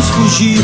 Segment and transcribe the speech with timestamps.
[0.00, 0.58] vamos fugir.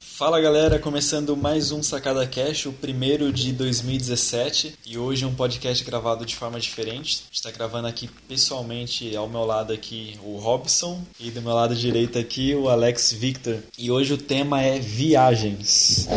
[0.00, 5.34] Fala galera, começando mais um Sacada Cash, o primeiro de 2017 e hoje é um
[5.34, 7.24] podcast gravado de forma diferente.
[7.30, 12.18] está gravando aqui pessoalmente ao meu lado aqui o Robson e do meu lado direito
[12.18, 13.58] aqui o Alex Victor.
[13.76, 16.08] E hoje o tema é viagens.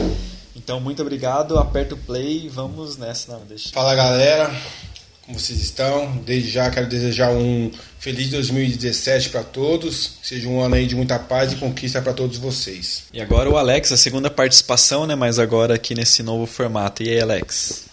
[0.56, 3.34] Então muito obrigado, aperta o play e vamos nessa.
[3.34, 3.70] Não, deixa.
[3.74, 4.50] Fala galera,
[5.28, 6.18] como vocês estão?
[6.26, 10.14] Desde já quero desejar um feliz 2017 para todos.
[10.24, 13.04] Seja um ano aí de muita paz e conquista para todos vocês.
[13.12, 15.16] E agora o Alex, a segunda participação, né?
[15.16, 17.04] Mas agora aqui nesse novo formato.
[17.04, 17.88] E aí, Alex?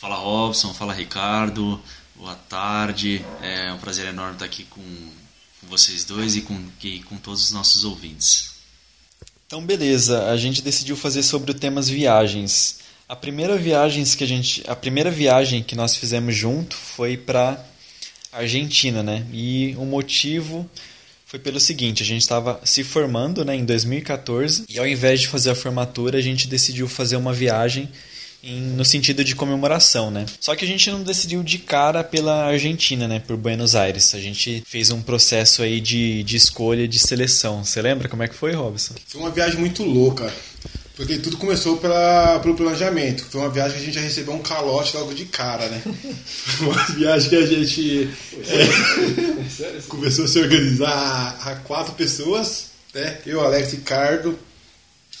[0.00, 1.78] Fala Robson, fala Ricardo.
[2.16, 3.22] Boa tarde.
[3.42, 7.44] É um prazer enorme estar aqui com, com vocês dois e com, e com todos
[7.44, 8.52] os nossos ouvintes.
[9.46, 10.30] Então, beleza.
[10.30, 12.81] A gente decidiu fazer sobre o temas viagens.
[13.12, 17.62] A primeira viagem que a gente, a primeira viagem que nós fizemos junto foi para
[18.32, 19.26] Argentina, né?
[19.30, 20.66] E o motivo
[21.26, 25.28] foi pelo seguinte, a gente estava se formando, né, em 2014, e ao invés de
[25.28, 27.86] fazer a formatura, a gente decidiu fazer uma viagem
[28.42, 30.24] em, no sentido de comemoração, né?
[30.40, 33.20] Só que a gente não decidiu de cara pela Argentina, né?
[33.20, 34.14] Por Buenos Aires.
[34.14, 37.62] A gente fez um processo aí de, de escolha, de seleção.
[37.62, 38.94] Você lembra como é que foi, Robson?
[39.06, 40.32] Foi uma viagem muito louca.
[41.02, 43.24] Porque tudo começou pela, pelo planejamento.
[43.28, 45.82] Foi uma viagem que a gente já recebeu um calote logo de cara, né?
[46.24, 48.08] Foi uma viagem que a gente
[48.46, 53.18] é, começou a se organizar a quatro pessoas, né?
[53.26, 54.38] Eu, Alex, Ricardo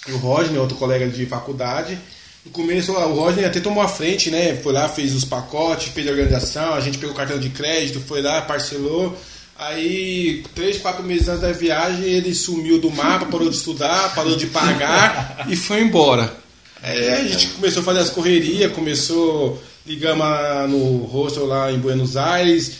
[0.06, 1.98] e o Rodney, outro colega de faculdade.
[2.44, 4.54] No começo, o Rodney até tomou a frente, né?
[4.54, 7.98] Foi lá, fez os pacotes, fez a organização, a gente pegou o cartão de crédito,
[7.98, 9.18] foi lá, parcelou.
[9.66, 14.36] Aí, três, quatro meses antes da viagem, ele sumiu do mapa, parou de estudar, parou
[14.36, 16.36] de pagar e foi embora.
[16.82, 20.26] Aí a gente começou a fazer as correrias, começou, ligamos
[20.68, 22.72] no hostel lá em Buenos Aires,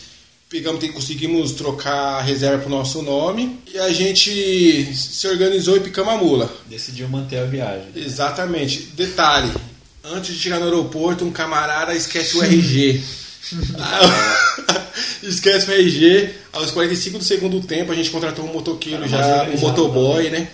[0.49, 5.79] pegamos, conseguimos trocar a reserva para o nosso nome e a gente se organizou e
[5.79, 6.53] picamos a mula.
[6.69, 7.87] Decidiu manter a viagem.
[7.95, 8.89] Exatamente.
[8.93, 9.49] Detalhe,
[10.03, 13.01] antes de chegar no aeroporto, um camarada esquece o RG.
[15.23, 16.29] Esquece o RG.
[16.53, 20.47] Aos 45 do segundo tempo, a gente contratou um motoqueiro já, um motoboy, né?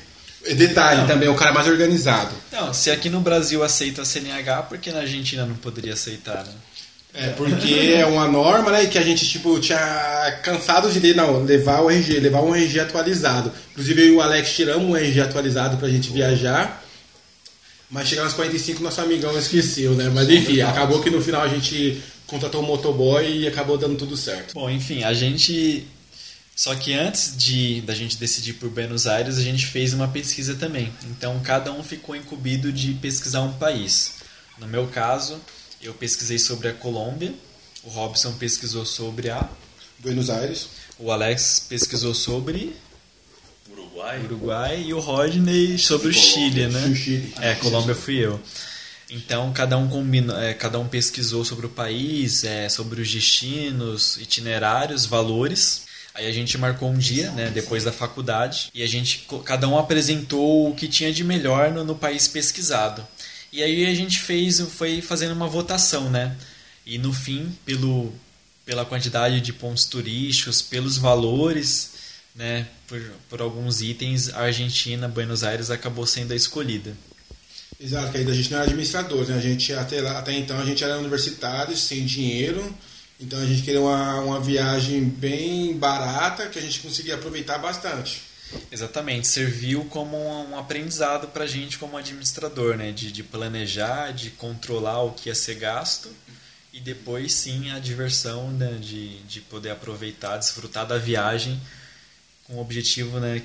[0.55, 1.07] Detalhe Não.
[1.07, 2.33] também, o cara mais organizado.
[2.51, 6.45] Não, se aqui no Brasil aceita a CNH, por que na Argentina não poderia aceitar,
[6.45, 6.53] né?
[7.13, 8.85] É, porque é uma norma, né?
[8.85, 13.51] Que a gente, tipo, tinha cansado de não, levar o RG, levar um RG atualizado.
[13.71, 16.83] Inclusive eu e o Alex tiramos um RG atualizado pra gente viajar.
[17.89, 20.11] Mas chegando aos 45, nosso amigão esqueceu, né?
[20.13, 24.15] Mas enfim, acabou que no final a gente contratou um motoboy e acabou dando tudo
[24.15, 24.53] certo.
[24.53, 25.87] Bom, enfim, a gente.
[26.55, 30.55] Só que antes de da gente decidir por Buenos Aires, a gente fez uma pesquisa
[30.55, 30.91] também.
[31.05, 34.15] Então cada um ficou incumbido de pesquisar um país.
[34.57, 35.39] No meu caso,
[35.81, 37.33] eu pesquisei sobre a Colômbia,
[37.83, 39.49] o Robson pesquisou sobre a.
[39.99, 40.69] Buenos Aires.
[40.97, 42.73] O Alex pesquisou sobre
[43.69, 44.21] Uruguai.
[44.23, 46.85] Uruguai e o Rodney sobre o Chile, né?
[46.85, 47.33] O Chile.
[47.41, 48.39] É, Colômbia fui eu.
[49.09, 54.17] Então cada um combina, é, cada um pesquisou sobre o país, é, sobre os destinos,
[54.17, 55.87] itinerários, valores.
[56.13, 59.77] Aí a gente marcou um dia, né, depois da faculdade, e a gente cada um
[59.77, 63.05] apresentou o que tinha de melhor no, no país pesquisado.
[63.51, 66.35] E aí a gente fez, foi fazendo uma votação, né?
[66.85, 68.13] E no fim, pelo
[68.69, 71.93] pela quantidade de pontos turísticos, pelos valores,
[72.35, 76.95] né, por, por alguns itens, a Argentina, Buenos Aires acabou sendo a escolhida.
[77.79, 79.37] Exato, que ainda a gente não era administrador, né?
[79.37, 82.75] A gente até, lá, até então a gente era universitário, sem dinheiro.
[83.19, 88.21] Então a gente queria uma, uma viagem bem barata que a gente conseguia aproveitar bastante.
[88.71, 92.91] Exatamente, serviu como um aprendizado para a gente como administrador, né?
[92.91, 96.09] De, de planejar, de controlar o que ia ser gasto
[96.73, 98.77] e depois sim a diversão né?
[98.79, 101.59] de, de poder aproveitar, desfrutar da viagem
[102.45, 103.41] com o objetivo né?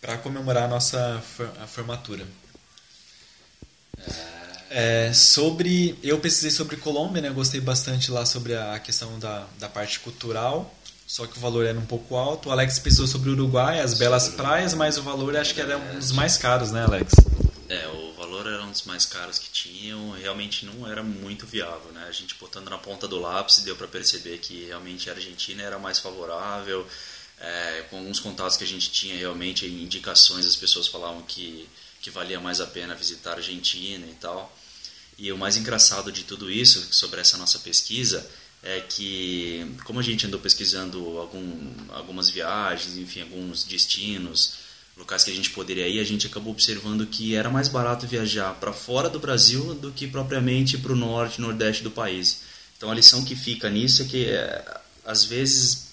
[0.00, 1.22] para comemorar a nossa
[1.62, 2.26] a formatura.
[4.70, 7.30] É, sobre eu pesquisei sobre Colômbia, né?
[7.30, 10.72] Gostei bastante lá sobre a questão da, da parte cultural.
[11.10, 12.48] Só que o valor era um pouco alto.
[12.48, 15.76] O Alex pesquisou sobre o Uruguai, as belas praias, mas o valor acho que era
[15.76, 17.12] um dos mais caros, né, Alex?
[17.68, 21.90] É, o valor era um dos mais caros que tinham, realmente não era muito viável,
[21.92, 22.06] né?
[22.08, 25.80] A gente botando na ponta do lápis deu para perceber que realmente a Argentina era
[25.80, 26.86] mais favorável.
[27.40, 31.68] É, com alguns contatos que a gente tinha, realmente indicações, as pessoas falavam que,
[32.00, 34.56] que valia mais a pena visitar a Argentina e tal.
[35.18, 38.26] E o mais engraçado de tudo isso, sobre essa nossa pesquisa,
[38.62, 44.54] é que, como a gente andou pesquisando algum, algumas viagens, enfim, alguns destinos,
[44.96, 48.54] locais que a gente poderia ir, a gente acabou observando que era mais barato viajar
[48.54, 52.42] para fora do Brasil do que propriamente para o norte nordeste do país.
[52.76, 55.88] Então a lição que fica nisso é que, é, às vezes,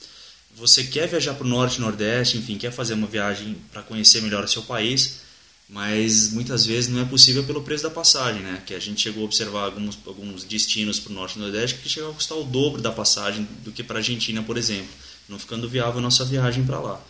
[0.56, 4.44] você quer viajar para o norte, nordeste, enfim, quer fazer uma viagem para conhecer melhor
[4.44, 5.20] o seu país,
[5.70, 8.62] mas muitas vezes não é possível pelo preço da passagem, né?
[8.66, 11.90] Que a gente chegou a observar alguns, alguns destinos para o norte e nordeste que
[11.90, 14.88] chegam a custar o dobro da passagem do que para a Argentina, por exemplo,
[15.28, 17.02] não ficando viável a nossa viagem para lá.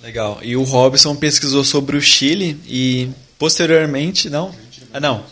[0.00, 0.38] Legal.
[0.42, 3.08] E o Robson pesquisou sobre o Chile e
[3.38, 4.54] posteriormente, não?
[4.92, 5.24] Ah, não.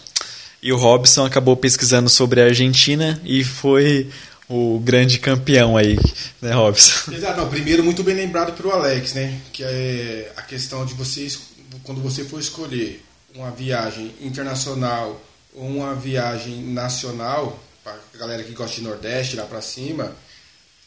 [0.61, 4.09] E o Robson acabou pesquisando sobre a Argentina e foi
[4.49, 5.99] o grande campeão aí,
[6.41, 7.13] né, Robson?
[7.13, 7.41] Exato.
[7.41, 9.41] Não, primeiro, muito bem lembrado pelo Alex, né?
[9.53, 11.39] Que é a questão de vocês,
[11.85, 13.05] quando você for escolher
[13.35, 15.21] uma viagem internacional
[15.53, 20.17] ou uma viagem nacional, para a galera que gosta de Nordeste, lá para cima,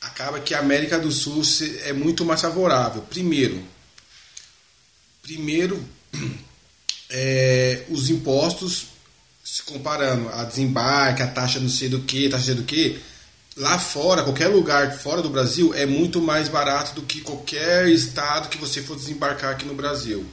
[0.01, 1.41] acaba que a América do Sul
[1.83, 3.01] é muito mais favorável.
[3.03, 3.63] Primeiro,
[5.21, 5.83] primeiro
[7.09, 8.87] é, os impostos,
[9.43, 12.99] se comparando a desembarque, a taxa não sei do que, taxa do que,
[13.55, 18.49] lá fora, qualquer lugar fora do Brasil é muito mais barato do que qualquer estado
[18.49, 20.25] que você for desembarcar aqui no Brasil.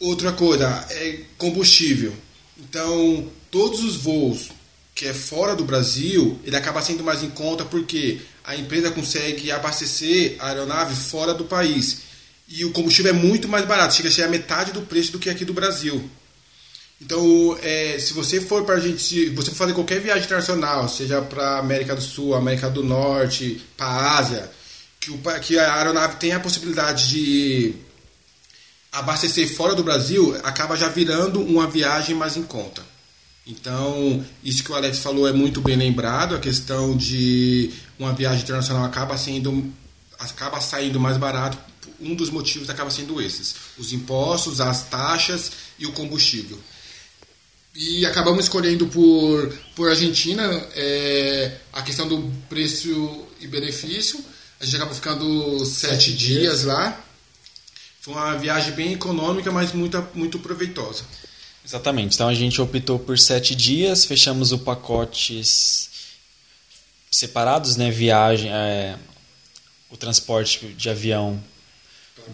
[0.00, 2.14] Outra coisa é combustível.
[2.56, 4.50] Então, todos os voos
[4.94, 9.50] que é fora do Brasil, ele acaba sendo mais em conta porque a empresa consegue
[9.50, 11.98] abastecer a aeronave fora do país.
[12.48, 15.18] E o combustível é muito mais barato, chega a ser a metade do preço do
[15.18, 16.08] que aqui do Brasil.
[17.00, 21.58] Então, é, se você for para gente, você for fazer qualquer viagem internacional, seja para
[21.58, 24.50] América do Sul, América do Norte, para Ásia,
[24.98, 27.74] que, o, que a aeronave tem a possibilidade de
[28.98, 32.82] abastecer fora do Brasil, acaba já virando uma viagem mais em conta.
[33.46, 38.42] Então, isso que o Alex falou é muito bem lembrado, a questão de uma viagem
[38.42, 39.72] internacional acaba sendo
[40.18, 41.56] acaba saindo mais barato,
[42.00, 46.58] um dos motivos acaba sendo esses: os impostos, as taxas e o combustível.
[47.74, 50.42] E acabamos escolhendo por, por Argentina
[50.74, 54.22] é, a questão do preço e benefício.
[54.60, 57.04] A gente acabou ficando sete, sete dias, dias lá.
[58.00, 61.04] Foi uma viagem bem econômica, mas muito, muito proveitosa.
[61.64, 62.14] Exatamente.
[62.14, 65.42] Então a gente optou por sete dias, fechamos o pacote
[67.10, 67.90] separados, né?
[67.90, 68.96] Viagem, é,
[69.90, 71.38] o transporte de avião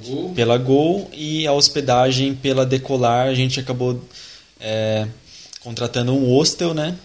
[0.04, 0.32] Gol.
[0.34, 3.28] pela Gol e a hospedagem pela Decolar.
[3.28, 4.00] A gente acabou
[4.60, 5.08] é,
[5.60, 6.96] contratando um hostel, né?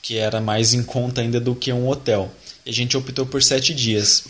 [0.00, 2.30] Que era mais em conta ainda do que um hotel.
[2.64, 4.24] E a gente optou por sete dias.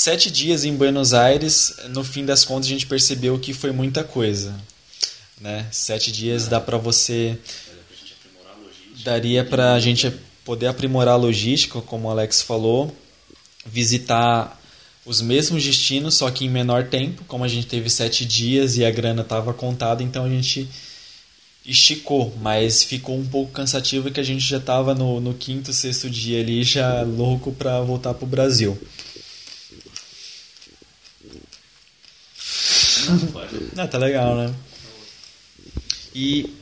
[0.00, 4.04] Sete dias em Buenos Aires, no fim das contas a gente percebeu que foi muita
[4.04, 4.54] coisa
[5.40, 5.66] né?
[5.72, 7.36] Sete dias dá para você
[9.04, 10.08] daria para a gente
[10.44, 12.94] poder aprimorar a logística, como o Alex falou,
[13.66, 14.60] visitar
[15.04, 18.84] os mesmos destinos, só que em menor tempo, como a gente teve sete dias e
[18.84, 20.68] a grana estava contada, então a gente
[21.66, 26.08] esticou, mas ficou um pouco cansativo que a gente já estava no, no quinto, sexto
[26.08, 28.78] dia ali, já louco para voltar para o Brasil.
[33.74, 34.54] Não, tá legal, né?
[36.14, 36.54] E,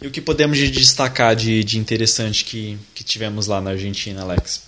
[0.00, 4.62] e o que podemos destacar de, de interessante que, que tivemos lá na Argentina, Alex?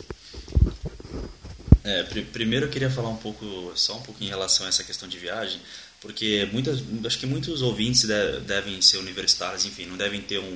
[1.83, 4.83] É, pr primeiro eu queria falar um pouco, só um pouco em relação a essa
[4.83, 5.61] questão de viagem,
[6.01, 10.55] porque muitas, acho que muitos ouvintes de, devem ser universitários, enfim, não devem ter um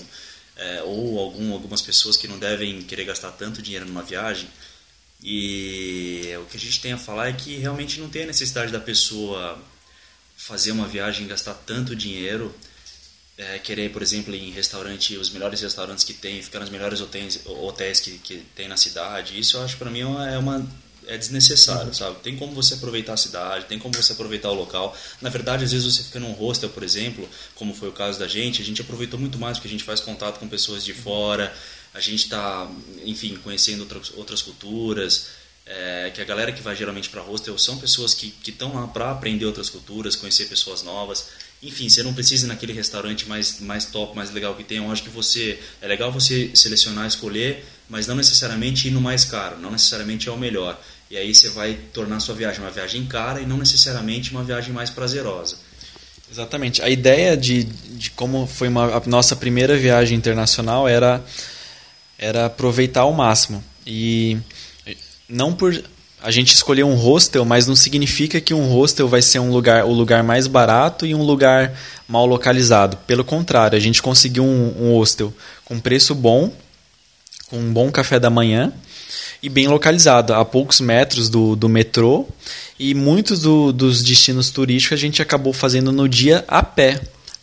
[0.58, 4.48] é, ou algum, algumas pessoas que não devem querer gastar tanto dinheiro numa viagem.
[5.22, 8.72] E o que a gente tem a falar é que realmente não tem a necessidade
[8.72, 9.58] da pessoa
[10.38, 12.54] fazer uma viagem gastar tanto dinheiro
[13.36, 17.00] é, querer, por exemplo, ir em restaurante, os melhores restaurantes que tem, ficar nos melhores
[17.00, 20.66] hotéis, hotéis que, que tem na cidade, isso eu acho para mim é é uma
[21.06, 22.20] é desnecessário, sabe?
[22.20, 24.94] Tem como você aproveitar a cidade, tem como você aproveitar o local.
[25.22, 28.28] Na verdade, às vezes você fica num hostel, por exemplo, como foi o caso da
[28.28, 31.54] gente, a gente aproveitou muito mais porque a gente faz contato com pessoas de fora,
[31.94, 32.70] a gente está,
[33.04, 35.28] enfim, conhecendo outras, outras culturas.
[35.70, 39.10] É, que a galera que vai geralmente para hostel são pessoas que estão lá para
[39.10, 41.28] aprender outras culturas, conhecer pessoas novas.
[41.62, 44.78] Enfim, você não precisa ir naquele restaurante mais, mais top, mais legal que tem.
[44.78, 49.24] Eu acho que você é legal você selecionar, escolher, mas não necessariamente ir no mais
[49.26, 50.80] caro, não necessariamente é o melhor.
[51.10, 54.44] E aí você vai tornar a sua viagem uma viagem cara e não necessariamente uma
[54.44, 55.58] viagem mais prazerosa.
[56.30, 56.82] Exatamente.
[56.82, 61.24] A ideia de, de como foi uma, a nossa primeira viagem internacional era,
[62.18, 63.64] era aproveitar ao máximo.
[63.86, 64.36] E
[65.28, 65.82] não por
[66.20, 69.84] a gente escolher um hostel, mas não significa que um hostel vai ser um lugar,
[69.84, 71.72] o lugar mais barato e um lugar
[72.08, 72.96] mal localizado.
[73.06, 75.32] Pelo contrário, a gente conseguiu um, um hostel
[75.64, 76.52] com preço bom,
[77.48, 78.72] com um bom café da manhã
[79.40, 82.26] e bem localizado, a poucos metros do, do metrô.
[82.78, 87.00] E muitos do, dos destinos turísticos a gente acabou fazendo no dia a pé.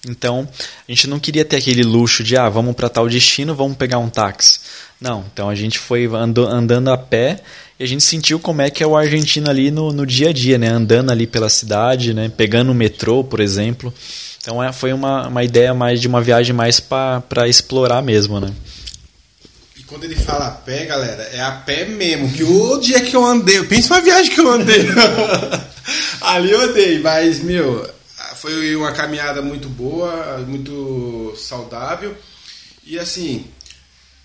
[0.07, 0.47] Então,
[0.87, 3.97] a gente não queria ter aquele luxo de, ah, vamos para tal destino, vamos pegar
[3.97, 4.59] um táxi.
[4.99, 7.41] Não, então a gente foi andando, andando a pé
[7.79, 10.34] e a gente sentiu como é que é o argentino ali no, no dia a
[10.34, 10.70] dia, né?
[10.70, 12.32] Andando ali pela cidade, né?
[12.36, 13.94] Pegando o metrô, por exemplo.
[14.41, 18.53] Então é, foi uma, uma ideia mais de uma viagem mais para explorar mesmo, né?
[19.77, 22.32] E quando ele fala a pé, galera, é a pé mesmo.
[22.32, 24.86] Que o dia que eu andei, pensa uma viagem que eu andei.
[26.22, 27.89] ali eu andei, mas, meu,
[28.36, 32.15] foi uma caminhada muito boa, muito saudável.
[32.86, 33.46] E assim,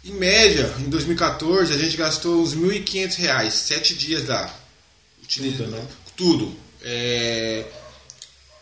[0.05, 4.55] em média, em 2014, a gente gastou uns R$ 1.500, sete dias lá.
[5.29, 5.87] Tudo, né?
[6.17, 6.57] Tudo.
[6.83, 7.65] É,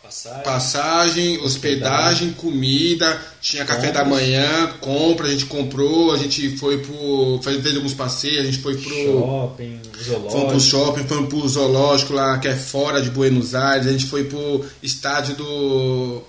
[0.09, 6.79] Passagem, passagem, hospedagem, comida, tinha café da manhã, compra, a gente comprou, a gente foi
[6.79, 7.39] pro.
[7.43, 8.89] fez alguns passeios, a gente foi pro.
[8.89, 10.31] Shopping, zoológico.
[10.31, 14.07] Fomos pro shopping, fomos pro zoológico lá, que é fora de Buenos Aires, a gente
[14.07, 16.23] foi pro estádio do.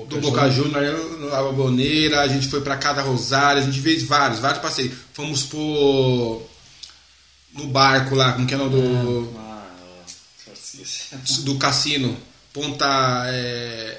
[0.00, 4.02] Boca do Boca Juniors, na Boneira, a gente foi pra Cada Rosário, a gente fez
[4.02, 4.92] vários, vários passeios.
[5.12, 6.42] Fomos pro.
[7.54, 9.38] no barco lá, como que é o nome do.
[9.38, 9.66] Ah,
[11.40, 12.16] do cassino.
[12.52, 13.24] Ponta.
[13.28, 13.98] É,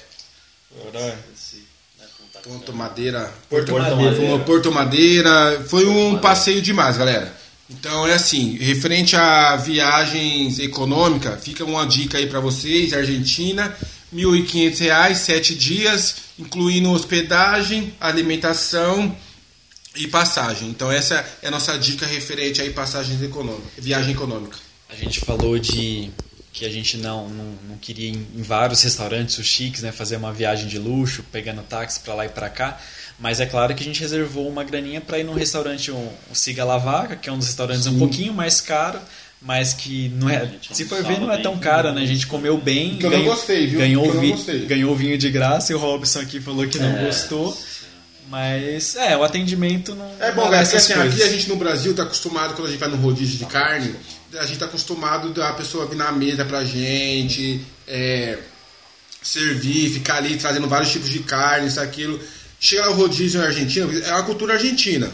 [2.44, 3.32] Ponto Madeira.
[3.50, 4.12] Porto, Porto Madeira.
[4.12, 4.40] Madeira.
[4.44, 5.66] Porto Madeira.
[5.68, 7.42] Foi um passeio demais, galera.
[7.70, 13.74] Então é assim, referente a viagens econômicas, fica uma dica aí para vocês, Argentina,
[14.12, 19.16] R$ 1.500, sete dias, incluindo hospedagem, alimentação
[19.96, 20.70] e passagem.
[20.70, 24.58] Então essa é a nossa dica referente aí passagens econômicas, viagem econômica.
[24.90, 26.12] A gente falou de
[26.54, 30.34] que a gente não, não, não queria ir em vários restaurantes chiques, né, fazer uma
[30.34, 32.78] viagem de luxo, pegando táxi para lá e para cá.
[33.18, 36.36] Mas é claro que a gente reservou uma graninha para ir num restaurante, um, o
[36.36, 39.00] Siga La Vaca, que é um dos restaurantes um pouquinho mais caro,
[39.42, 42.02] mas que não é, gente se for ver, não é tão caro, né?
[42.02, 43.80] A gente comeu bem, Que eu não gostei, viu?
[43.80, 44.66] ganhou, Que eu não gostei.
[44.66, 47.58] ganhou vinho de graça e o Robson aqui falou que não É, gostou.
[48.30, 51.14] Mas é, o atendimento não É bom, não galera, porque essas assim, coisas.
[51.20, 53.94] aqui a gente no Brasil tá acostumado, quando a gente vai no rodízio de carne,
[54.40, 58.38] a gente tá acostumado da pessoa vir na mesa pra gente, é,
[59.22, 62.20] servir, ficar ali trazendo vários tipos de carne, isso, aquilo.
[62.60, 65.12] Chega lá o rodízio na Argentina, é uma cultura argentina.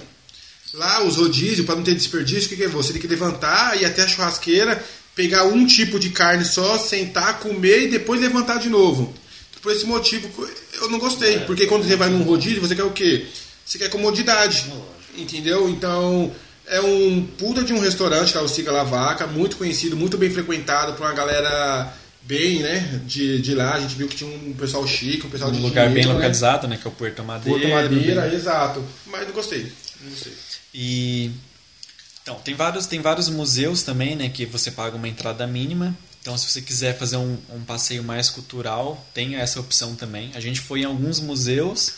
[0.78, 2.68] Lá os rodízios, para não ter desperdício, o que, que é?
[2.68, 4.84] Você tem que levantar, ir até a churrasqueira,
[5.16, 9.12] pegar um tipo de carne só, sentar, comer e depois levantar de novo.
[9.60, 10.30] Por esse motivo,
[10.80, 11.40] eu não gostei.
[11.40, 13.26] Porque quando você vai num rodízio, você quer o quê?
[13.66, 14.72] Você quer comodidade.
[15.18, 15.68] Entendeu?
[15.68, 16.32] Então,
[16.68, 20.16] é um puta de um restaurante, que é o Siga La Vaca, muito conhecido, muito
[20.16, 21.92] bem frequentado por uma galera
[22.28, 23.76] bem, né, de, de lá.
[23.76, 26.10] A gente viu que tinha um pessoal chique, um pessoal de um lugar bem dinheiro,
[26.10, 26.16] né?
[26.16, 26.78] localizado, né?
[26.78, 27.60] Que é o Porto Madeira.
[27.60, 28.84] Porto Madeira, bem- exato.
[29.06, 29.72] Mas não gostei.
[30.02, 30.34] Não gostei.
[30.74, 31.32] E
[32.22, 35.96] então, tem vários, tem vários museus também, né, que você paga uma entrada mínima.
[36.22, 40.32] Então, se você quiser fazer um, um passeio mais cultural, tem essa opção também.
[40.36, 41.94] A gente foi em alguns museus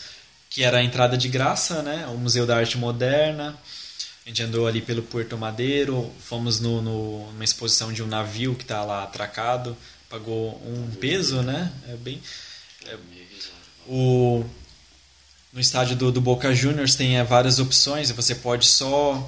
[0.48, 2.06] que era a entrada de graça, né?
[2.06, 3.56] O Museu da Arte Moderna.
[4.24, 8.54] A gente andou ali pelo Porto Madeiro, fomos no, no- numa exposição de um navio
[8.54, 9.76] que está lá atracado,
[10.10, 11.72] pagou um peso, né?
[11.88, 12.20] É bem
[13.90, 14.44] o
[15.52, 18.10] no estádio do, do Boca Juniors tem é, várias opções.
[18.12, 19.26] Você pode só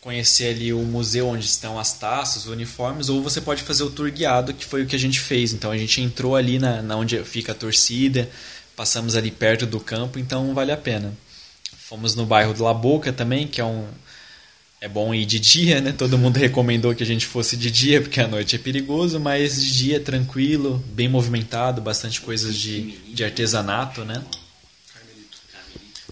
[0.00, 3.90] conhecer ali o museu onde estão as taças, os uniformes, ou você pode fazer o
[3.90, 5.52] tour guiado, que foi o que a gente fez.
[5.52, 8.28] Então a gente entrou ali na, na onde fica a torcida,
[8.74, 11.14] passamos ali perto do campo, então vale a pena.
[11.76, 13.86] Fomos no bairro do La Boca também, que é um
[14.80, 15.92] é bom ir de dia, né?
[15.96, 19.62] Todo mundo recomendou que a gente fosse de dia, porque à noite é perigoso, mas
[19.62, 24.22] de dia é tranquilo, bem movimentado, bastante coisas de, de artesanato, né?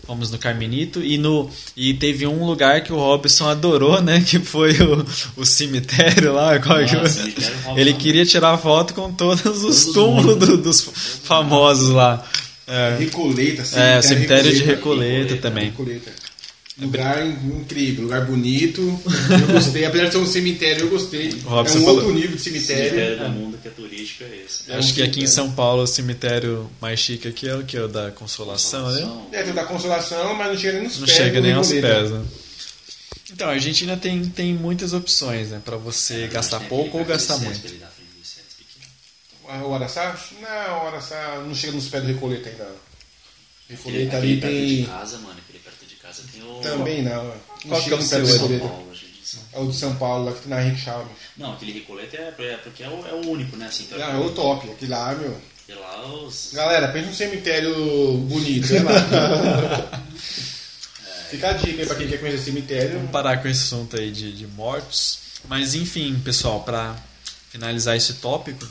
[0.07, 4.23] Fomos no Carmenito e no e teve um lugar que o Robson adorou, né?
[4.27, 5.05] Que foi o,
[5.37, 6.59] o cemitério lá.
[6.59, 7.79] qual que- Nossa, cemitério Robson.
[7.79, 10.81] ele queria tirar foto com todos os os túmulos do- dos
[11.25, 12.25] famosos lá.
[12.67, 12.97] É.
[12.99, 15.37] Recoleta, É, cemitério de Recoleta Recoleta.
[15.37, 15.65] também.
[15.67, 16.13] Recoleta.
[16.81, 18.81] Lugar incrível, lugar bonito.
[19.49, 19.85] Eu gostei.
[19.85, 21.29] Apesar de ser um cemitério, eu gostei.
[21.45, 22.85] O Robson é um falou- outro nível de cemitério.
[22.91, 24.71] cemitério do mundo que é turístico é esse.
[24.71, 25.27] É um Acho que aqui em.
[25.27, 27.77] São Paulo o cemitério mais chique aqui é o que?
[27.77, 29.23] O da Consolação, né?
[29.33, 31.17] É, tem o da consolação, mas não chega nem nos Não pés.
[31.17, 32.25] chega do nem aos pés, né?
[33.33, 35.61] Então, a Argentina tem, tem muitas opções, né?
[35.65, 37.61] Pra você gastar pouco ou gastar muito.
[39.67, 40.17] O Araçá?
[40.41, 42.69] Não, o Araçá não chega nos pés do Recoleta ainda.
[43.69, 44.85] Recoleta ali tem.
[44.85, 45.39] casa, mano,
[46.09, 46.61] casa tem o.
[46.61, 47.35] Também não.
[47.69, 48.69] Qual que é o do seu, São Recoleta.
[48.69, 48.89] Paulo.
[49.53, 51.13] É o de São Paulo, lá que tem na Henrique Chaves.
[51.37, 53.67] Não, aquele Recoleta é, é porque é o, é o único, né?
[53.67, 54.71] Assim, Não, é o top.
[54.71, 55.39] Aqui lá, meu.
[55.69, 56.51] E lá os.
[56.55, 60.05] Galera, pensa um cemitério bonito, né, lá?
[61.31, 62.95] Fica a dica aí pra quem quer conhecer cemitério.
[62.95, 65.19] Vamos parar com esse assunto aí de, de mortos.
[65.47, 66.97] Mas enfim, pessoal, pra
[67.51, 68.67] finalizar esse tópico,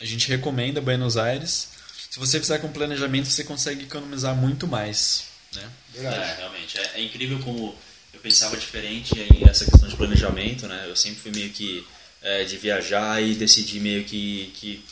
[0.00, 1.68] a gente recomenda Buenos Aires.
[2.10, 5.33] se você fizer com planejamento, você consegue economizar muito mais.
[5.56, 5.70] Né?
[5.96, 6.78] É, realmente.
[6.78, 7.74] É, é, incrível como
[8.12, 10.66] eu pensava diferente em essa questão de planejamento.
[10.66, 10.86] Né?
[10.88, 11.86] Eu sempre fui meio que
[12.22, 14.84] é, de viajar e decidir meio que, que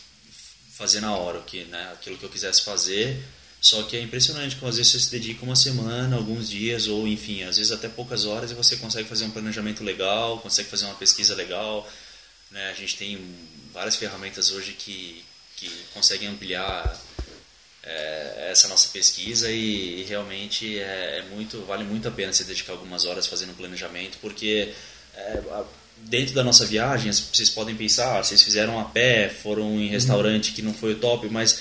[0.72, 1.90] fazer na hora que, né?
[1.92, 3.22] aquilo que eu quisesse fazer.
[3.60, 7.06] Só que é impressionante como às vezes você se dedica uma semana, alguns dias, ou
[7.06, 10.86] enfim, às vezes até poucas horas e você consegue fazer um planejamento legal, consegue fazer
[10.86, 11.88] uma pesquisa legal.
[12.50, 12.70] Né?
[12.70, 13.24] A gente tem
[13.72, 15.24] várias ferramentas hoje que,
[15.56, 17.00] que conseguem ampliar
[17.84, 22.44] é, essa nossa pesquisa e, e realmente é, é, muito vale muito a pena se
[22.44, 24.72] dedicar algumas horas fazendo planejamento porque
[25.16, 25.40] é,
[25.98, 30.52] dentro da nossa viagem vocês podem pensar ah, vocês fizeram a pé foram em restaurante
[30.52, 31.60] que não foi o top mas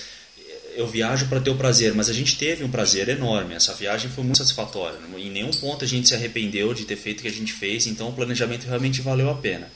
[0.76, 4.12] eu viajo para ter o prazer mas a gente teve um prazer enorme essa viagem
[4.12, 7.28] foi muito satisfatória em nenhum ponto a gente se arrependeu de ter feito o que
[7.28, 9.68] a gente fez então o planejamento realmente valeu a pena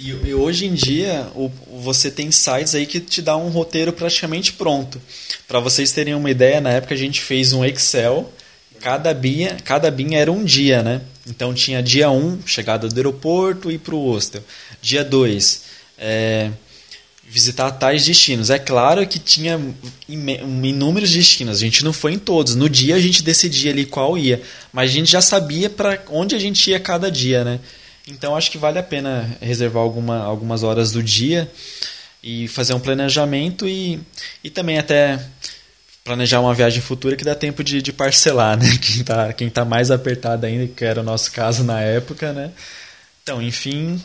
[0.00, 1.50] e, e, hoje em dia o,
[1.80, 5.00] você tem sites aí que te dá um roteiro praticamente pronto.
[5.46, 8.32] Para vocês terem uma ideia, na época a gente fez um Excel,
[8.80, 11.00] cada binha, cada binha era um dia, né?
[11.26, 14.42] Então tinha dia 1, um, chegada do aeroporto e para o hostel.
[14.80, 15.62] Dia 2,
[15.98, 16.50] é,
[17.28, 18.50] visitar tais destinos.
[18.50, 19.60] É claro que tinha
[20.08, 22.54] inúmeros destinos, a gente não foi em todos.
[22.54, 24.40] No dia a gente decidia ali qual ia,
[24.72, 27.58] mas a gente já sabia para onde a gente ia cada dia, né?
[28.08, 31.50] Então acho que vale a pena reservar alguma, algumas horas do dia
[32.22, 34.00] e fazer um planejamento e,
[34.42, 35.20] e também até
[36.02, 38.66] planejar uma viagem futura que dá tempo de, de parcelar, né?
[38.80, 42.50] Quem está quem tá mais apertado ainda, que era o nosso caso na época, né?
[43.22, 44.02] Então, enfim,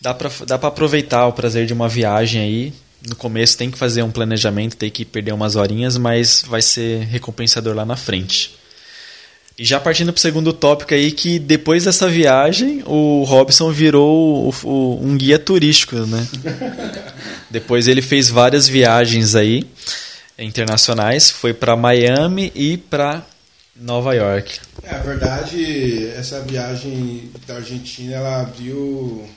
[0.00, 2.74] dá para dá aproveitar o prazer de uma viagem aí.
[3.04, 7.00] No começo tem que fazer um planejamento, tem que perder umas horinhas, mas vai ser
[7.06, 8.59] recompensador lá na frente.
[9.60, 14.48] E já partindo para o segundo tópico aí, que depois dessa viagem, o Robson virou
[14.48, 16.26] o, o, um guia turístico, né?
[17.50, 19.68] depois ele fez várias viagens aí,
[20.38, 23.22] internacionais, foi para Miami e para
[23.76, 24.58] Nova York.
[24.82, 29.28] É, a verdade, essa viagem da Argentina, ela abriu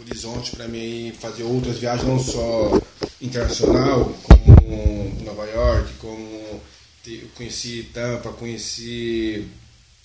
[0.00, 2.80] horizonte para mim fazer outras viagens, não só
[3.20, 6.35] internacional, como Nova York, como
[7.14, 9.46] eu conheci Tampa, conheci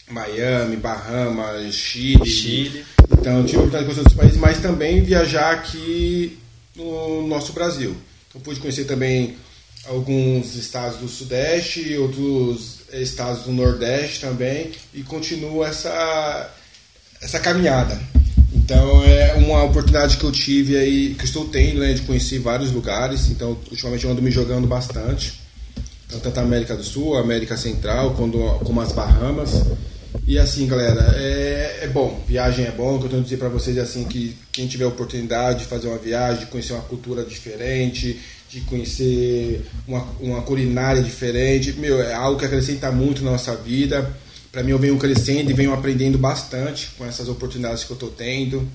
[0.08, 2.26] Miami, Bahamas, Chile.
[2.26, 2.86] Chile.
[3.12, 6.38] Então eu tive a oportunidade de conhecer outros países, mas também viajar aqui
[6.76, 7.96] no nosso Brasil.
[8.30, 9.36] Então pude conhecer também
[9.86, 16.54] alguns estados do Sudeste, outros estados do Nordeste também, e continuo essa,
[17.20, 18.00] essa caminhada.
[18.54, 22.72] Então é uma oportunidade que eu tive aí, que estou tendo, né, de conhecer vários
[22.72, 23.30] lugares.
[23.30, 25.41] Então ultimamente eu ando me jogando bastante
[26.20, 29.64] tanto a América do Sul, a América Central, como, como as Bahamas.
[30.28, 32.96] E assim, galera, é, é bom, viagem é bom.
[32.96, 35.66] O que eu tenho a dizer para vocês é assim que quem tiver oportunidade de
[35.66, 38.20] fazer uma viagem, de conhecer uma cultura diferente,
[38.50, 44.14] de conhecer uma, uma culinária diferente, meu, é algo que acrescenta muito na nossa vida.
[44.52, 48.10] Para mim, eu venho crescendo e venho aprendendo bastante com essas oportunidades que eu estou
[48.10, 48.68] tendo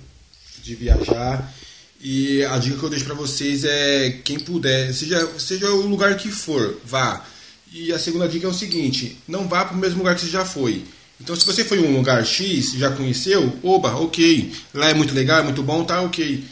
[0.63, 1.55] de viajar.
[2.01, 6.17] E a dica que eu deixo para vocês é quem puder, seja, seja o lugar
[6.17, 7.25] que for, vá.
[7.73, 10.29] E a segunda dica é o seguinte: não vá para o mesmo lugar que você
[10.29, 10.85] já foi.
[11.21, 14.53] Então, se você foi em um lugar X, já conheceu, oba, ok.
[14.75, 16.45] Lá é muito legal, é muito bom, tá ok.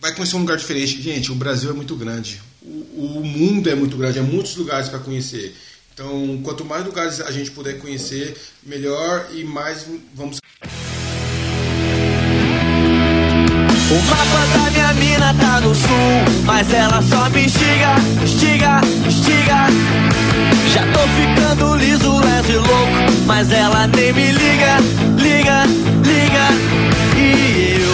[0.00, 1.00] Vai conhecer um lugar diferente.
[1.00, 2.42] Gente, o Brasil é muito grande.
[2.60, 5.54] O, o mundo é muito grande, é muitos lugares para conhecer.
[5.94, 10.41] Então, quanto mais lugares a gente puder conhecer, melhor e mais vamos.
[13.92, 19.66] O mapa da minha mina tá no sul, mas ela só me estiga, estiga, estiga.
[20.72, 24.78] Já tô ficando liso, leve e louco, mas ela nem me liga,
[25.18, 25.64] liga,
[26.06, 26.48] liga.
[27.18, 27.92] E eu.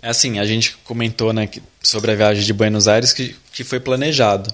[0.00, 1.46] É assim, a gente comentou né,
[1.82, 4.50] sobre a viagem de Buenos Aires que, que foi planejado.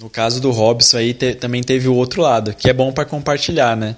[0.00, 3.04] No caso do Robson aí te, também teve o outro lado, que é bom para
[3.04, 3.94] compartilhar, né?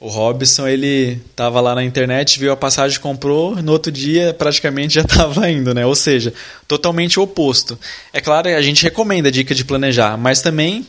[0.00, 4.94] O Robson, ele tava lá na internet, viu a passagem, comprou, no outro dia praticamente
[4.94, 5.86] já estava indo, né?
[5.86, 6.32] Ou seja,
[6.68, 7.78] totalmente oposto.
[8.12, 10.86] É claro, a gente recomenda a dica de planejar, mas também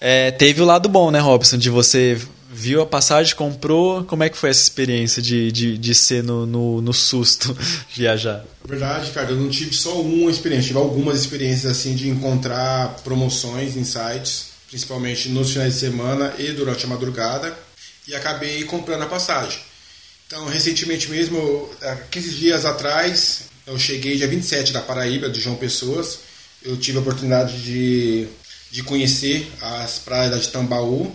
[0.00, 1.58] é, teve o lado bom, né, Robson?
[1.58, 2.18] De você
[2.50, 6.46] viu a passagem, comprou, como é que foi essa experiência de, de, de ser no,
[6.46, 7.54] no, no susto
[7.92, 8.44] viajar?
[8.64, 13.76] Verdade, cara, eu não tive só uma experiência, tive algumas experiências assim de encontrar promoções
[13.76, 17.63] em sites, principalmente nos finais de semana e durante a madrugada
[18.06, 19.58] e acabei comprando a passagem.
[20.26, 21.68] Então, recentemente mesmo,
[22.10, 26.20] 15 dias atrás, eu cheguei dia 27 da Paraíba, de João Pessoas.
[26.62, 28.26] Eu tive a oportunidade de,
[28.70, 31.14] de conhecer as praias de Tambaú.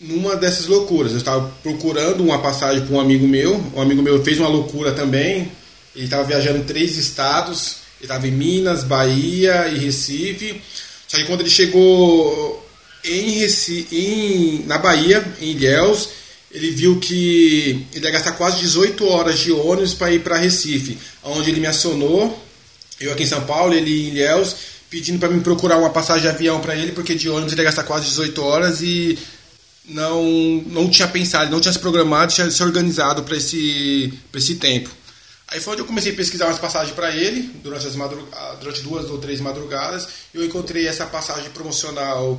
[0.00, 3.56] Numa dessas loucuras, eu estava procurando uma passagem para um amigo meu.
[3.74, 5.50] Um amigo meu fez uma loucura também.
[5.94, 10.62] Ele estava viajando três estados Ele estava em Minas, Bahia e Recife.
[11.08, 12.67] Só que quando ele chegou
[13.04, 16.08] em Recife, em, na Bahia, em Ilhéus,
[16.50, 20.98] ele viu que ele ia gastar quase 18 horas de ônibus para ir para Recife,
[21.22, 22.42] onde ele me acionou,
[23.00, 24.56] eu aqui em São Paulo, ele em Ilhéus,
[24.90, 27.66] pedindo para me procurar uma passagem de avião para ele, porque de ônibus ele ia
[27.66, 29.18] gastar quase 18 horas e
[29.84, 30.24] não,
[30.66, 34.90] não tinha pensado, não tinha se programado, tinha se organizado para esse, esse tempo.
[35.50, 37.94] Aí foi onde eu comecei a pesquisar umas passagens para ele, durante, as
[38.60, 42.38] durante duas ou três madrugadas, eu encontrei essa passagem promocional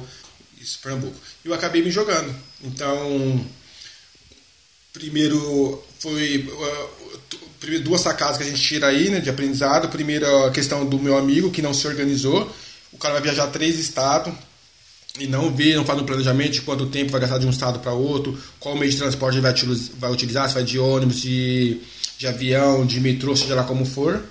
[0.60, 1.15] isso, Pernambuco.
[1.43, 2.36] Eu acabei me jogando.
[2.63, 3.45] Então,
[4.93, 9.89] primeiro foi uh, duas sacadas que a gente tira aí, né, de aprendizado.
[9.89, 12.54] Primeiro, a questão do meu amigo que não se organizou.
[12.91, 14.34] O cara vai viajar três estados
[15.19, 17.80] e não vê, não faz um planejamento de quanto tempo vai gastar de um estado
[17.80, 19.54] para outro, qual meio de transporte ele vai,
[19.98, 21.82] vai utilizar, se vai de ônibus, de,
[22.17, 24.24] de avião, de metrô, seja lá como for.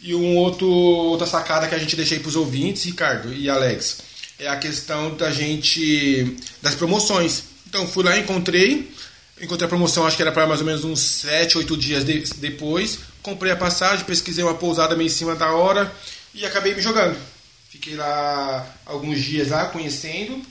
[0.00, 3.98] E um outro, outra sacada que a gente deixei para os ouvintes, Ricardo e Alex,
[4.38, 7.44] é a questão da gente das promoções.
[7.66, 8.92] Então fui lá, encontrei,
[9.40, 12.20] encontrei a promoção, acho que era para mais ou menos uns 7, 8 dias de,
[12.36, 12.98] depois.
[13.22, 15.92] Comprei a passagem, pesquisei uma pousada meio em cima da hora
[16.34, 17.16] e acabei me jogando.
[17.70, 20.42] Fiquei lá alguns dias lá conhecendo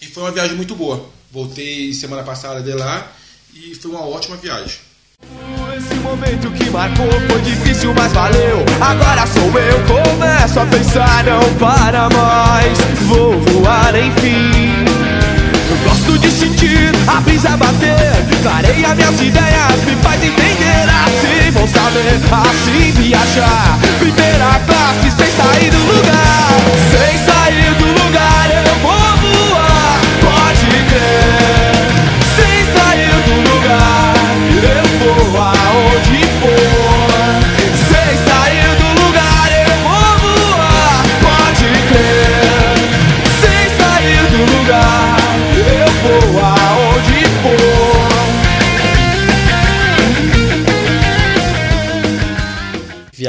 [0.00, 1.10] e foi uma viagem muito boa.
[1.30, 3.10] Voltei semana passada de lá
[3.54, 4.78] e foi uma ótima viagem.
[6.02, 8.64] Momento que marcou foi difícil, mas valeu.
[8.80, 12.78] Agora sou eu, começo a pensar, não para mais.
[13.06, 14.84] Vou voar, enfim.
[15.70, 18.12] Eu gosto de sentir a brisa bater.
[18.42, 21.50] Clareia minhas ideias, me faz entender assim.
[21.52, 23.78] Vou saber assim viajar.
[23.98, 26.48] Primeira classe sem sair do lugar.
[26.90, 30.00] Sem sair do lugar, eu vou voar.
[30.20, 31.31] Pode crer.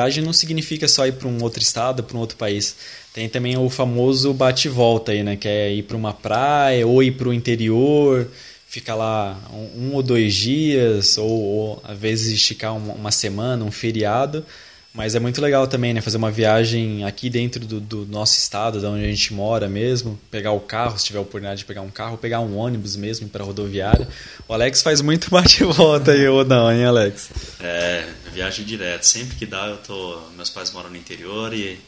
[0.04, 2.76] Viagem não significa só ir para um outro estado, para um outro país.
[3.14, 5.38] Tem também o famoso bate volta aí, né?
[5.38, 8.28] Que é ir para uma praia ou ir para o interior,
[8.68, 13.64] ficar lá um, um ou dois dias, ou, ou às vezes esticar uma, uma semana,
[13.64, 14.46] um feriado.
[14.94, 16.02] Mas é muito legal também, né?
[16.02, 20.20] Fazer uma viagem aqui dentro do, do, nosso estado, da onde a gente mora mesmo.
[20.30, 23.28] Pegar o carro, se tiver a oportunidade de pegar um carro, pegar um ônibus mesmo
[23.28, 24.08] para rodoviária.
[24.48, 27.32] O Alex faz muito bate e volta aí, ou não, hein, Alex?
[27.60, 29.04] É, viagem direto.
[29.04, 30.22] Sempre que dá, eu tô.
[30.36, 31.80] Meus pais moram no interior e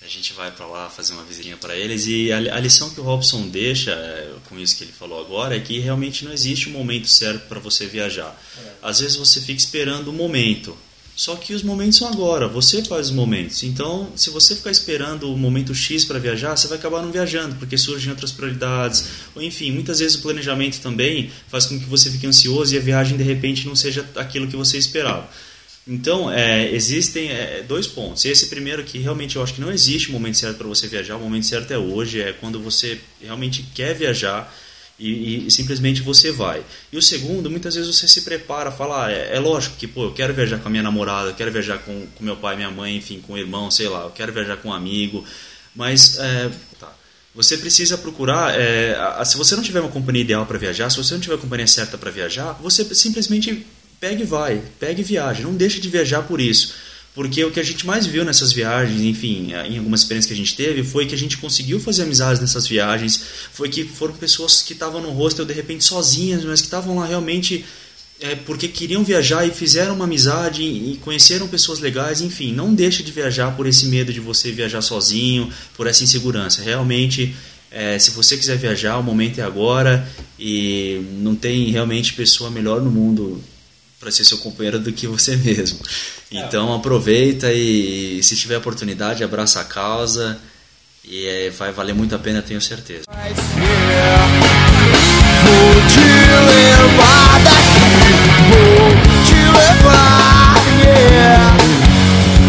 [0.00, 2.06] a gente vai para lá fazer uma visitinha para eles.
[2.06, 5.56] E a, a, lição que o Robson deixa, é, com isso que ele falou agora,
[5.56, 8.40] é que realmente não existe um momento certo para você viajar.
[8.80, 10.78] Às vezes você fica esperando o um momento.
[11.14, 13.62] Só que os momentos são agora, você faz os momentos.
[13.62, 17.56] Então, se você ficar esperando o momento X para viajar, você vai acabar não viajando,
[17.56, 19.04] porque surgem outras prioridades.
[19.34, 22.80] Ou enfim, muitas vezes o planejamento também faz com que você fique ansioso e a
[22.80, 25.28] viagem de repente não seja aquilo que você esperava.
[25.86, 28.24] Então, é, existem é, dois pontos.
[28.24, 31.16] Esse primeiro que realmente eu acho que não existe o momento certo para você viajar,
[31.16, 34.52] o momento certo é hoje, é quando você realmente quer viajar
[34.98, 36.62] e, e, simplesmente você vai.
[36.92, 40.04] E o segundo, muitas vezes você se prepara, fala, ah, é, é, lógico que, pô,
[40.04, 42.70] eu quero viajar com a minha namorada, eu quero viajar com, com meu pai, minha
[42.70, 45.24] mãe, enfim, com o irmão, sei lá, eu quero viajar com um amigo,
[45.74, 46.92] mas é, tá.
[47.34, 50.98] você precisa procurar, é, a, se você não tiver uma companhia ideal para viajar, se
[50.98, 53.66] você não tiver a companhia certa para viajar, você simplesmente
[53.98, 56.74] pega e vai, pega e viaja, não deixa de viajar por isso.
[57.14, 60.36] Porque o que a gente mais viu nessas viagens, enfim, em algumas experiências que a
[60.36, 63.22] gente teve, foi que a gente conseguiu fazer amizades nessas viagens,
[63.52, 67.06] foi que foram pessoas que estavam no hostel de repente sozinhas, mas que estavam lá
[67.06, 67.66] realmente
[68.18, 73.02] é, porque queriam viajar e fizeram uma amizade e conheceram pessoas legais, enfim, não deixe
[73.02, 76.62] de viajar por esse medo de você viajar sozinho, por essa insegurança.
[76.62, 77.34] Realmente,
[77.70, 82.80] é, se você quiser viajar, o momento é agora e não tem realmente pessoa melhor
[82.80, 83.42] no mundo
[84.02, 85.78] para ser seu companheiro do que você mesmo.
[86.28, 90.40] Então aproveita e se tiver oportunidade, abraça a causa
[91.04, 93.04] e é, vai valer muito a pena, tenho certeza.
[93.06, 93.14] Vou
[95.88, 96.00] te
[96.50, 97.78] levar daqui,
[98.50, 98.90] vou
[99.24, 101.56] te levar, yeah.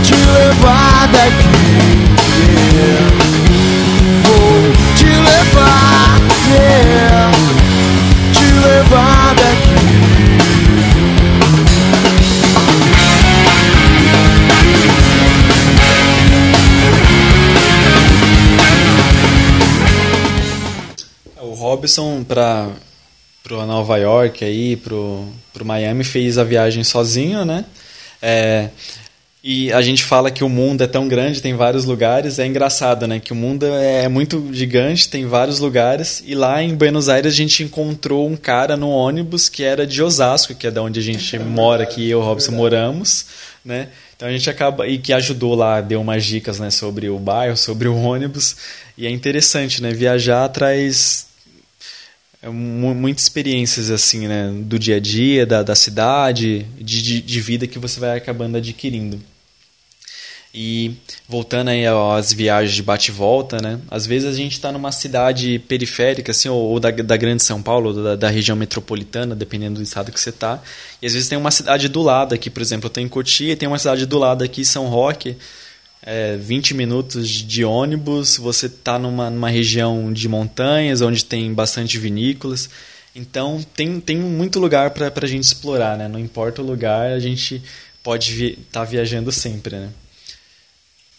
[0.04, 1.93] Te levar daqui,
[23.84, 27.66] Nova York aí, pro, pro Miami fez a viagem sozinho, né?
[28.22, 28.70] É,
[29.44, 32.40] E a gente fala que o mundo é tão grande, tem vários lugares.
[32.40, 33.20] É engraçado, né?
[33.20, 36.24] Que o mundo é muito gigante, tem vários lugares.
[36.26, 40.02] E lá em Buenos Aires a gente encontrou um cara no ônibus que era de
[40.02, 43.26] Osasco, que é da onde a gente mora aqui, eu e o Robson moramos,
[43.66, 43.90] né?
[44.16, 47.58] Então a gente acaba e que ajudou lá, deu umas dicas, né, sobre o bairro,
[47.58, 48.56] sobre o ônibus.
[48.98, 49.92] E é interessante, né?
[49.92, 51.33] Viajar traz é,
[52.52, 57.80] muitas experiências assim, né, do dia a dia, da, da cidade, de, de vida que
[57.80, 59.20] você vai acabando adquirindo.
[60.56, 60.96] E
[61.28, 63.80] voltando aí às viagens de bate volta, né?
[63.90, 67.60] Às vezes a gente está numa cidade periférica, assim, ou, ou da, da, grande São
[67.60, 70.62] Paulo, ou da, da, região metropolitana, dependendo do estado que você está.
[71.02, 73.54] E às vezes tem uma cidade do lado aqui, por exemplo, eu estou em Cotia
[73.54, 75.36] e tem uma cidade do lado aqui, São Roque,
[76.06, 81.98] é, 20 minutos de ônibus, você está numa, numa região de montanhas, onde tem bastante
[81.98, 82.70] vinícolas.
[83.16, 86.08] Então tem, tem muito lugar para a gente explorar, né?
[86.08, 87.62] Não importa o lugar, a gente
[88.02, 89.90] pode estar vi tá viajando sempre, né?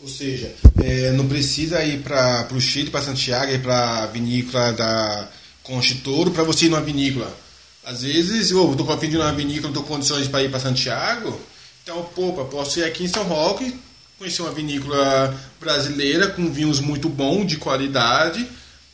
[0.00, 4.72] Ou seja, é, não precisa ir para o Chile, para Santiago, ir para a vinícola
[4.72, 5.28] da
[5.62, 7.34] Conchitouro para você ir numa vinícola.
[7.82, 10.28] Às vezes, eu estou com a fim de ir numa vinícola, não estou com condições
[10.28, 11.40] para ir para Santiago,
[11.82, 13.78] então, pô, posso ir aqui em São Roque,
[14.18, 18.46] conhecer uma vinícola brasileira com vinhos muito bons, de qualidade,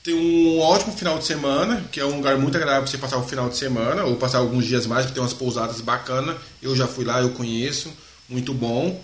[0.02, 3.18] ter um ótimo final de semana, que é um lugar muito agradável para você passar
[3.18, 6.36] o final de semana, ou passar alguns dias mais, que tem umas pousadas bacanas.
[6.62, 7.92] Eu já fui lá, eu conheço,
[8.28, 9.00] muito bom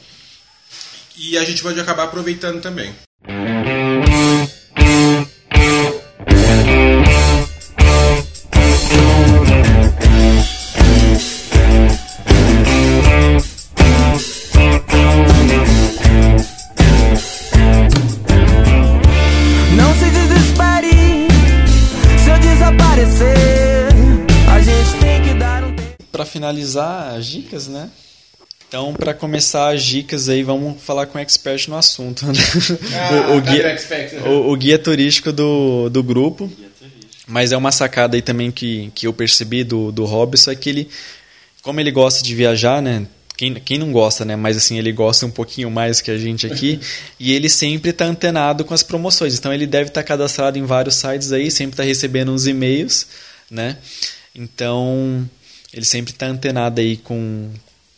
[1.19, 2.95] e a gente pode acabar aproveitando também.
[3.27, 3.96] Não
[26.47, 27.91] finalizar as dicas, né?
[28.69, 32.27] Então, para começar as dicas aí, vamos falar com o expert no assunto.
[32.27, 32.33] Né?
[32.95, 33.77] Ah, o, o, guia, né?
[34.27, 36.51] o, o, guia turístico do, do grupo.
[37.29, 40.69] Mas é uma sacada aí também que, que eu percebi do, do Robson, é que
[40.69, 40.89] ele,
[41.61, 43.07] como ele gosta de viajar, né?
[43.37, 44.37] Quem, quem não gosta, né?
[44.37, 46.81] Mas assim, ele gosta um pouquinho mais que a gente aqui.
[47.19, 49.37] e ele sempre está antenado com as promoções.
[49.37, 53.07] Então ele deve estar tá cadastrado em vários sites aí, sempre está recebendo uns e-mails,
[53.51, 53.77] né?
[54.35, 55.29] Então
[55.77, 57.51] ele sempre está antenado aí com,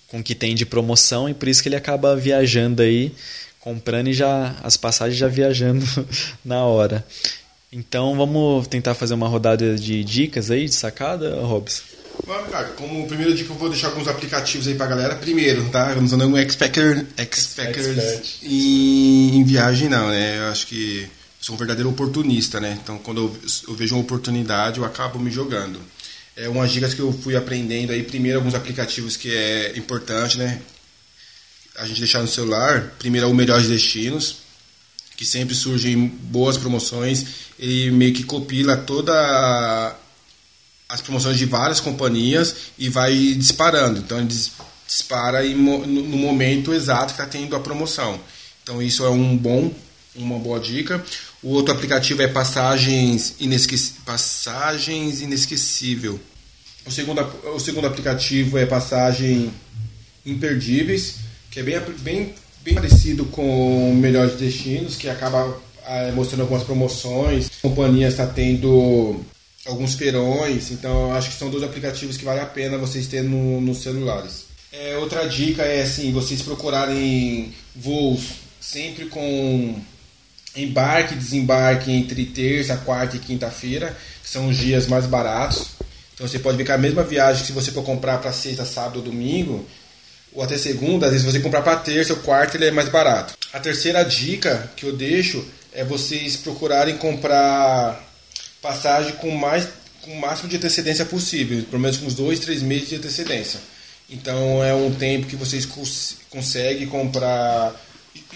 [0.09, 3.15] com o que tem de promoção e por isso que ele acaba viajando aí,
[3.61, 5.87] comprando e já as passagens já viajando
[6.45, 7.07] na hora.
[7.73, 11.83] Então vamos tentar fazer uma rodada de dicas aí, de sacada, Robson?
[12.27, 12.67] Vamos, cara.
[12.71, 15.15] Como primeira dica, eu vou deixar alguns aplicativos aí pra galera.
[15.15, 15.93] Primeiro, tá?
[15.93, 16.77] Eu não sou nenhum expert
[18.43, 20.39] em, em, viagem, não, né?
[20.39, 21.09] Eu acho que
[21.41, 22.77] sou um verdadeiro oportunista, né?
[22.83, 23.37] Então, quando eu,
[23.69, 25.79] eu vejo uma oportunidade, eu acabo me jogando
[26.39, 28.05] é, umas dicas que eu fui aprendendo aí.
[28.05, 30.61] Primeiro, alguns aplicativos que é importante, né?
[31.77, 32.95] A gente deixar no celular.
[32.99, 34.37] Primeiro, é o Melhores Destinos,
[35.17, 37.27] que sempre surgem boas promoções.
[37.59, 39.97] Ele meio que copila toda
[40.89, 43.99] as promoções de várias companhias e vai disparando.
[43.99, 44.29] Então, ele
[44.87, 48.19] dispara no momento exato que está tendo a promoção.
[48.63, 49.75] Então, isso é um bom,
[50.15, 51.05] uma boa dica.
[51.43, 53.93] O outro aplicativo é Passagens, Inesquec...
[54.05, 56.19] Passagens Inesquecível.
[56.85, 57.21] O segundo,
[57.55, 59.53] o segundo aplicativo é Passagem
[60.27, 61.17] Imperdíveis,
[61.51, 67.47] que é bem, bem, bem parecido com Melhores Destinos, que acaba é, mostrando algumas promoções.
[67.47, 69.21] A companhia está tendo
[69.65, 73.61] alguns feirões, então acho que são dois aplicativos que vale a pena vocês terem no,
[73.61, 74.47] nos celulares.
[74.73, 78.23] É, outra dica é assim, vocês procurarem voos
[78.61, 79.81] sempre com
[80.63, 85.69] embarque e desembarque entre terça, quarta e quinta-feira, que são os dias mais baratos.
[86.15, 88.65] Então você pode ver que a mesma viagem que se você for comprar para sexta,
[88.65, 89.67] sábado ou domingo,
[90.33, 93.35] ou até segunda, às vezes você comprar para terça ou quarta, ele é mais barato.
[93.53, 98.05] A terceira dica que eu deixo é vocês procurarem comprar
[98.61, 99.69] passagem com mais
[100.03, 103.61] com o máximo de antecedência possível, pelo menos com uns dois, três meses de antecedência.
[104.09, 107.75] Então é um tempo que vocês cons conseguem comprar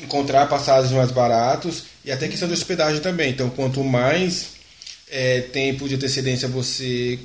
[0.02, 3.30] encontrar passagens mais baratos e até questão de hospedagem também.
[3.30, 4.48] Então, quanto mais
[5.10, 7.18] é, tempo de antecedência você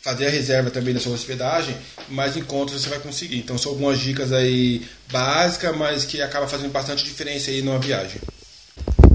[0.00, 1.76] fazer a reserva também da sua hospedagem,
[2.08, 3.38] mais encontros você vai conseguir.
[3.38, 8.20] Então, são algumas dicas aí básicas, mas que acaba fazendo bastante diferença aí numa viagem.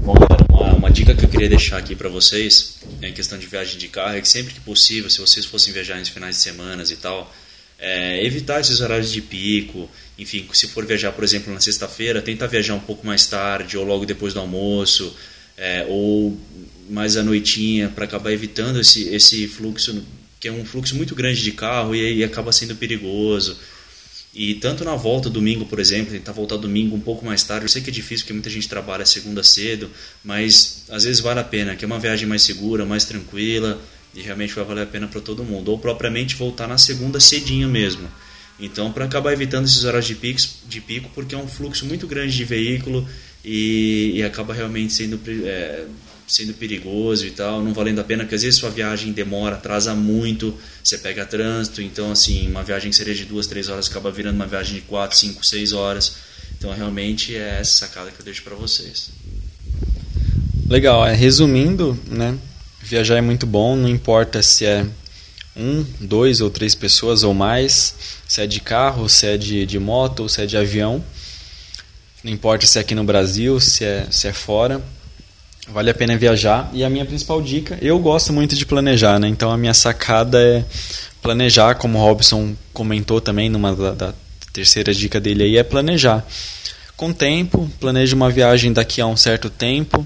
[0.02, 0.14] Bom,
[0.50, 3.88] uma, uma dica que eu queria deixar aqui para vocês em questão de viagem de
[3.88, 6.96] carro é que sempre que possível, se vocês fossem viajar nos finais de semana e
[6.96, 7.32] tal,
[7.82, 12.46] é, evitar esses horários de pico, enfim, se for viajar, por exemplo, na sexta-feira, tenta
[12.46, 15.12] viajar um pouco mais tarde ou logo depois do almoço,
[15.56, 16.38] é, ou
[16.88, 20.00] mais à noitinha, para acabar evitando esse, esse fluxo,
[20.38, 23.58] que é um fluxo muito grande de carro e aí acaba sendo perigoso.
[24.32, 27.64] E tanto na volta, domingo, por exemplo, tentar voltar domingo um pouco mais tarde.
[27.64, 29.90] Eu sei que é difícil porque muita gente trabalha segunda cedo,
[30.22, 33.82] mas às vezes vale a pena, que é uma viagem mais segura, mais tranquila
[34.14, 35.70] e realmente vai valer a pena para todo mundo.
[35.70, 38.08] Ou propriamente voltar na segunda cedinho mesmo.
[38.60, 40.14] Então, para acabar evitando esses horários de,
[40.68, 43.06] de pico, porque é um fluxo muito grande de veículo
[43.44, 45.84] e, e acaba realmente sendo é,
[46.26, 49.94] sendo perigoso e tal, não valendo a pena, porque às vezes sua viagem demora, atrasa
[49.94, 54.10] muito, você pega trânsito, então assim, uma viagem que seria de duas, três horas acaba
[54.10, 56.16] virando uma viagem de quatro, cinco, seis horas.
[56.56, 59.10] Então realmente é essa sacada que eu deixo para vocês.
[60.68, 62.38] Legal, é, resumindo, né?
[62.82, 64.86] Viajar é muito bom, não importa se é
[65.56, 67.94] um, dois ou três pessoas ou mais,
[68.26, 71.02] se é de carro, se é de, de moto ou se é de avião.
[72.22, 74.82] Não importa se é aqui no Brasil, se é, se é fora
[75.68, 76.68] Vale a pena viajar.
[76.72, 79.28] E a minha principal dica, eu gosto muito de planejar, né?
[79.28, 80.64] Então a minha sacada é
[81.22, 84.14] planejar, como o Robson comentou também numa da, da
[84.52, 86.26] terceira dica dele aí, é planejar.
[86.96, 90.04] Com tempo, planeje uma viagem daqui a um certo tempo,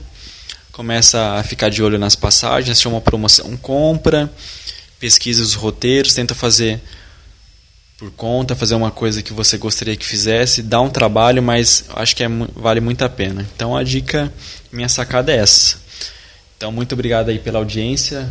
[0.77, 4.31] começa a ficar de olho nas passagens, chama uma promoção, compra,
[5.01, 6.79] pesquisa os roteiros, tenta fazer
[7.97, 12.15] por conta, fazer uma coisa que você gostaria que fizesse, dá um trabalho, mas acho
[12.15, 13.47] que é, vale muito a pena.
[13.57, 14.31] Então a dica,
[14.71, 15.79] minha sacada é essa.
[16.59, 18.31] Então muito obrigado aí pela audiência.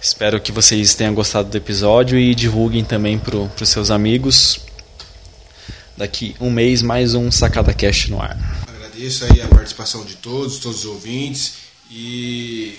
[0.00, 4.60] Espero que vocês tenham gostado do episódio e divulguem também para os seus amigos.
[5.96, 8.67] Daqui um mês mais um Sacada Cast no ar.
[8.98, 11.52] Agradeço aí a participação de todos, todos os ouvintes
[11.88, 12.76] e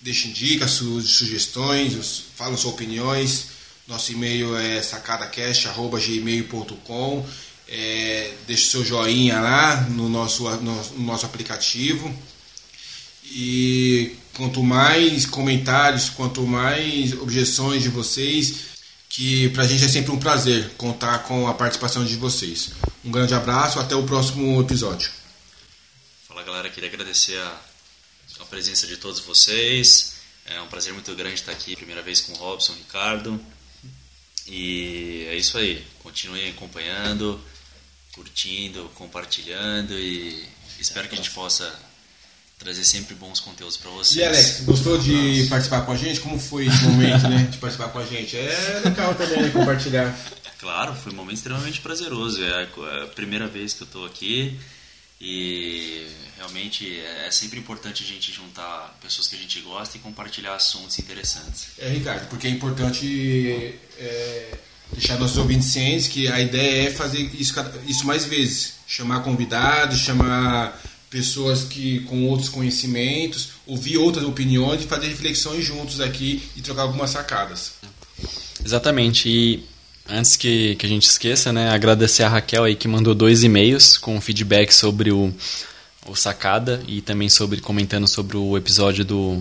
[0.00, 3.46] deixem dicas, sugestões, falam suas opiniões
[3.88, 7.26] nosso e-mail é sacadacast.gmail.com.
[7.68, 12.14] É, deixe seu joinha lá no nosso, no, no nosso aplicativo.
[13.24, 18.54] E quanto mais comentários, quanto mais objeções de vocês,
[19.08, 22.70] que pra gente é sempre um prazer contar com a participação de vocês.
[23.04, 25.18] Um grande abraço, até o próximo episódio.
[26.30, 27.60] Fala galera, queria agradecer a,
[28.38, 30.12] a presença de todos vocês.
[30.46, 33.44] É um prazer muito grande estar aqui, primeira vez com o Robson, Ricardo.
[34.46, 35.84] E é isso aí.
[36.04, 37.40] Continuem acompanhando,
[38.12, 41.68] curtindo, compartilhando e espero que a gente possa
[42.60, 44.14] trazer sempre bons conteúdos para vocês.
[44.14, 46.20] E Alex, gostou de participar com a gente?
[46.20, 48.36] Como foi esse momento, né, de participar com a gente?
[48.36, 50.16] É legal também né, compartilhar.
[50.60, 52.40] Claro, foi um momento extremamente prazeroso.
[52.40, 52.68] É
[53.02, 54.56] a primeira vez que eu estou aqui.
[55.20, 56.06] E
[56.36, 60.98] realmente é sempre importante a gente juntar pessoas que a gente gosta e compartilhar assuntos
[60.98, 61.68] interessantes.
[61.78, 64.58] É, Ricardo, porque é importante é,
[64.92, 67.54] deixar nossos ouvintes cientes que a ideia é fazer isso,
[67.86, 68.74] isso mais vezes.
[68.86, 70.80] Chamar convidados, chamar
[71.10, 76.82] pessoas que com outros conhecimentos, ouvir outras opiniões e fazer reflexões juntos aqui e trocar
[76.82, 77.72] algumas sacadas.
[78.64, 79.28] Exatamente.
[79.28, 79.68] E
[80.12, 83.96] Antes que, que a gente esqueça, né, agradecer a Raquel aí que mandou dois e-mails
[83.96, 85.32] com feedback sobre o,
[86.06, 89.40] o Sacada e também sobre comentando sobre o episódio do,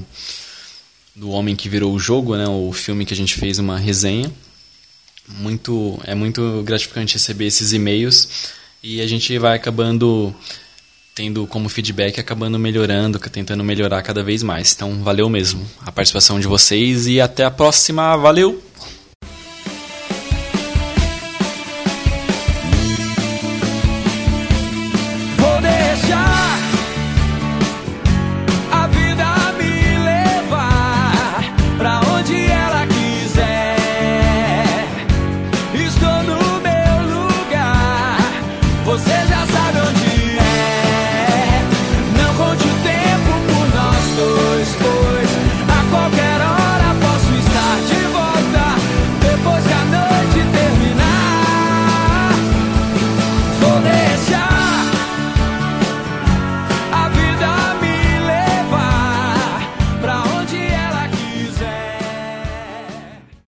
[1.15, 4.31] do Homem que Virou o Jogo, né, o filme que a gente fez uma resenha.
[5.27, 8.27] Muito, é muito gratificante receber esses e-mails
[8.83, 10.33] e a gente vai acabando
[11.15, 14.73] tendo como feedback, acabando melhorando, tentando melhorar cada vez mais.
[14.73, 18.15] Então, valeu mesmo a participação de vocês e até a próxima.
[18.15, 18.68] Valeu!